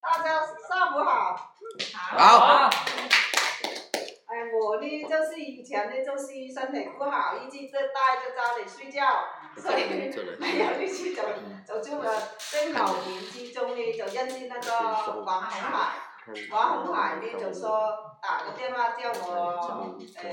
[0.00, 1.52] 大家上午好。
[2.16, 2.70] 好。
[4.26, 9.06] 哎，我呢就是以前呢就是身体不好，一直在待在家里睡觉，
[9.56, 9.84] 所以
[10.38, 11.22] 没有力气走，
[11.66, 12.10] 走出了。
[12.38, 14.70] 在老年之中呢，就认识那个
[15.22, 15.92] 王红海，
[16.50, 19.24] 王红海呢就说打个电话叫我
[20.16, 20.25] 呃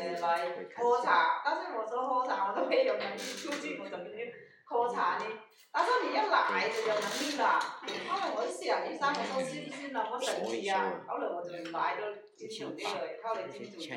[0.78, 4.34] 喝茶，但是我说喝茶我都没有能力出去，我怎么去
[4.66, 5.26] 喝茶呢？
[5.72, 7.60] 他说你要来就有能力了。
[8.08, 11.02] 后来我想一下，我说是不是那么神奇啊？
[11.08, 13.88] 后来我就买了金主那个，后来金主就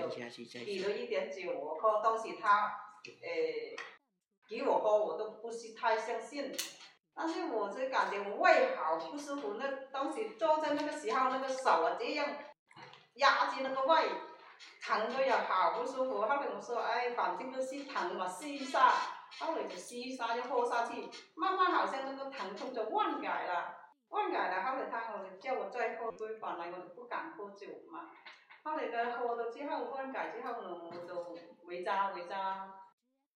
[0.65, 2.73] 给了一点酒我喝，当时他
[3.05, 3.77] 呃
[4.49, 6.57] 给我喝，我都不是太相信。
[7.19, 12.27] 但是我就感觉我胃好不舒服，那当时坐在那个时候，那个手啊这样
[13.15, 14.03] 压着那个胃，
[14.83, 16.21] 疼的呀，好不舒服。
[16.23, 18.93] 后来我说，哎，反正就是疼嘛，试一下。
[19.39, 23.77] 后来就吸沙就喝下去，慢慢好像那个疼痛就缓解了，
[24.09, 24.63] 缓解了。
[24.63, 28.11] 后来他我叫我再喝一杯，本来我就不敢喝酒嘛。
[28.63, 32.73] 后来他喝了之后缓解之后呢，我就回家回家，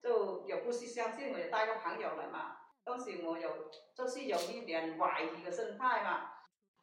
[0.00, 2.56] 就又不是相信，我就带个朋友来嘛。
[2.84, 6.30] 当时我有就是有一点怀疑的心态嘛。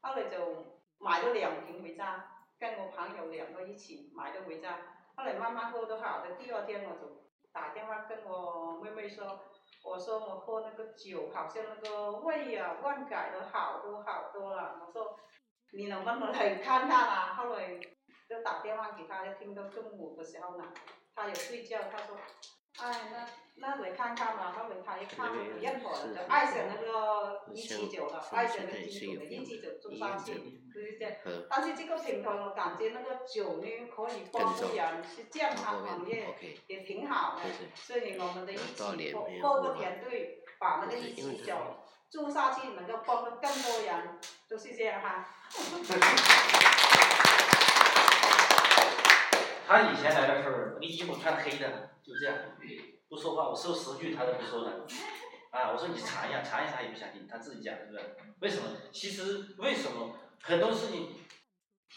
[0.01, 4.79] 后来就买了两瓶回家，跟我朋友两个一起买了回家。
[5.15, 7.27] 后来慢慢喝都好的，第二天我就。
[7.53, 9.39] 打电话跟我妹妹说，
[9.83, 14.79] 我说我喝那个酒，好像那个胃啊乱改了好多好多了。
[14.85, 15.17] 我说
[15.71, 17.33] 你能不能来看看啊？
[17.33, 17.79] 后来
[18.29, 20.71] 就打电话给他，就听到中午的时候呢，
[21.15, 22.15] 他有睡觉，他说。
[22.79, 31.47] 哎，那那来看看嘛，后来他一看不认可了，就爱上那个一七九了，爱上那个金主的一七九中上去，对不对？
[31.49, 36.35] 但是这个平台我感觉那个酒呢可以帮助人，是健康行业
[36.67, 37.41] 也挺好的，
[37.73, 41.55] 所以我们的一起各各个团队把那个一起酒
[42.09, 45.27] 做下去，能够帮到更多人，就是这样哈。
[49.67, 52.37] 他以前来的时候，那个衣服穿黑的，就这样，
[53.09, 53.49] 不说话。
[53.49, 54.85] 我说十句他都不说的，
[55.49, 58.15] 啊，我说你查一下，查一查也不相信，他自己讲是不是？
[58.39, 58.69] 为什么？
[58.93, 61.09] 其实为什么很多事情，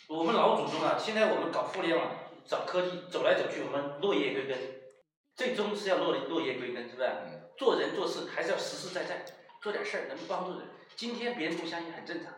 [0.09, 2.09] 我们老祖宗啊，现在我们搞互联网、
[2.45, 4.59] 找科技，走来走去，我们落叶归根，
[5.37, 7.11] 最终是要落落叶归根，是不是？
[7.56, 9.25] 做人做事还是要实实在在，
[9.61, 10.69] 做点事儿能帮助人。
[10.97, 12.33] 今天别人不相信很正常，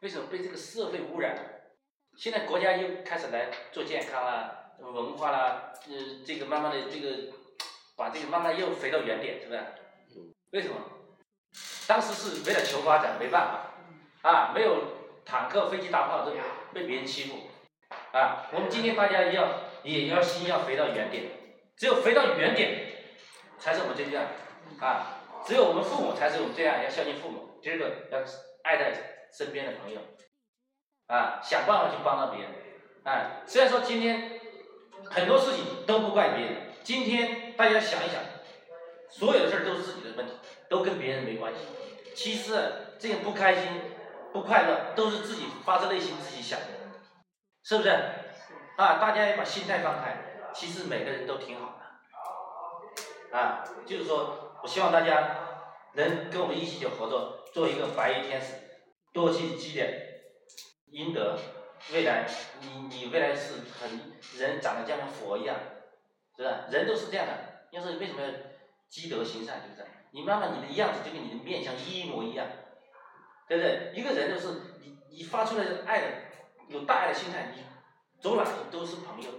[0.00, 0.28] 为什么？
[0.30, 1.36] 被这个社会污染。
[2.16, 4.64] 现在国家又开始来做健康了。
[4.78, 7.32] 文化啦，嗯，这个慢慢的这个，
[7.96, 9.64] 把这个慢慢又回到原点，是不是？
[10.50, 10.76] 为什么？
[11.86, 13.48] 当时是为了求发展，没办
[14.22, 14.76] 法，啊，没有
[15.26, 16.32] 坦克、飞机、大炮，都
[16.72, 17.34] 被别人欺负，
[18.12, 19.48] 啊，我们今天大家要
[19.82, 21.24] 也要心要回到原点，
[21.76, 22.86] 只有回到原点，
[23.58, 24.22] 才是我们真正，
[24.80, 28.20] 啊，只有我们父母才是我们这样，要孝敬父母，第二个要
[28.62, 28.92] 爱戴
[29.36, 30.00] 身边的朋友，
[31.08, 32.50] 啊，想办法去帮到别人，
[33.04, 34.40] 啊，虽然说今天。
[35.08, 36.54] 很多事情都不怪别人。
[36.82, 38.20] 今天大家想一想，
[39.08, 40.32] 所有的事儿都是自己的问题，
[40.68, 41.60] 都跟别人没关系。
[42.12, 42.58] 其实
[42.98, 43.62] 这个不开心、
[44.36, 46.66] 不快乐，都是自己发自内心自己想的，
[47.62, 47.88] 是不是？
[47.88, 50.50] 啊，大家也把心态放开。
[50.52, 53.38] 其实每个人都挺好的。
[53.38, 55.38] 啊，就是说我希望大家
[55.94, 58.52] 能跟我们一起去合作，做一个白衣天使，
[59.14, 59.90] 多去积点
[60.90, 61.38] 阴德。
[61.90, 62.26] 未来，
[62.60, 65.56] 你你未来是很人长得就像佛一样，
[66.36, 66.76] 是不是？
[66.76, 67.32] 人都是这样的。
[67.70, 68.28] 要是为什么要
[68.90, 72.46] 积德行善，就是你慢慢你的样子就跟你的面相一模一样，
[73.48, 73.92] 对不对？
[73.94, 74.48] 一个人就是
[74.80, 76.06] 你你发出来的爱的
[76.68, 77.62] 有大爱的心态，你
[78.20, 79.30] 走哪都是朋友，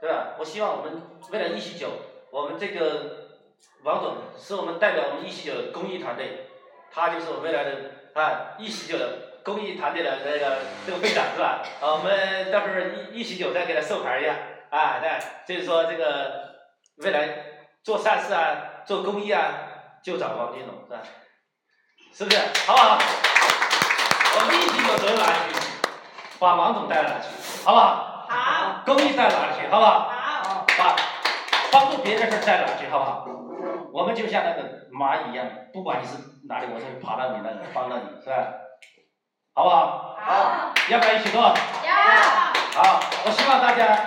[0.00, 0.36] 对吧？
[0.38, 1.90] 我希望我们未来一喜酒，
[2.30, 3.40] 我们这个
[3.82, 6.48] 王总是我们代表我们一喜酒的公益团队，
[6.90, 9.26] 他就是我们未来的啊一喜酒的。
[9.44, 11.62] 公益团队的那个这个会长是吧？
[11.80, 12.80] 啊，我们到时候
[13.14, 14.36] 一一起酒再给他授牌一下
[14.68, 16.54] 啊，对，就是说这个
[16.96, 21.00] 未来做善事啊，做公益啊，就找王金龙是吧？
[22.12, 22.38] 是不是？
[22.66, 22.98] 好不好？
[24.34, 25.60] 我们一起有责任哪里去？
[26.38, 27.26] 把王总带到哪去？
[27.64, 28.26] 好不好？
[28.28, 28.82] 好。
[28.84, 29.66] 公益带到哪去？
[29.70, 30.10] 好不好？
[30.10, 30.66] 好。
[30.76, 30.96] 把
[31.70, 32.88] 帮助别人的事带到哪去？
[32.90, 33.26] 好不好？
[33.92, 34.62] 我们就像那个
[34.92, 36.14] 蚂蚁一样，不管你是
[36.48, 38.36] 哪里，我都会爬到你那里，帮到你，是吧？
[39.54, 40.16] 好不好？
[40.20, 40.72] 好。
[40.88, 41.40] 要不要一起做？
[41.40, 41.52] 要。
[42.82, 43.98] 好，我希望大家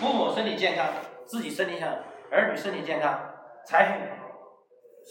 [0.00, 0.86] 父母身体健康，
[1.26, 1.98] 自己身体健康，
[2.30, 3.18] 儿女身体健康，
[3.66, 3.94] 财富，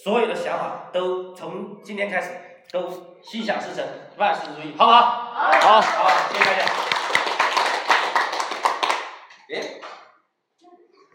[0.03, 2.29] 所有的想法都从今天开始
[2.71, 3.83] 都心想事成，
[4.17, 4.99] 万事如意，好不好？
[5.59, 5.81] 好。
[5.81, 6.96] 好，谢谢大家。